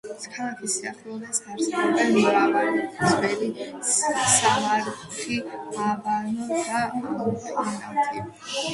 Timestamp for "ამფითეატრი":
6.85-8.31